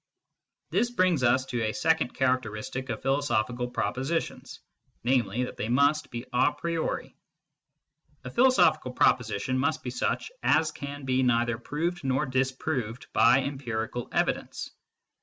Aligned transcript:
This 0.71 0.89
brings 0.89 1.21
us 1.21 1.45
to 1.45 1.61
a 1.61 1.73
second 1.73 2.15
charateristic 2.15 2.89
of 2.89 3.03
philo 3.03 3.19
sophical 3.19 3.71
propositions, 3.71 4.59
namely, 5.03 5.43
that 5.43 5.57
they 5.57 5.69
must 5.69 6.09
be 6.09 6.25
a 6.33 6.51
priori. 6.53 7.15
A 8.23 8.31
philosophical 8.31 8.93
proposition 8.93 9.59
must 9.59 9.83
be 9.83 9.91
such 9.91 10.31
as 10.41 10.71
can 10.71 11.05
be 11.05 11.21
neither 11.21 11.59
proved 11.59 12.03
nor 12.03 12.25
disproved 12.25 13.13
by 13.13 13.41
empirical 13.43 14.09
evidence. 14.11 14.71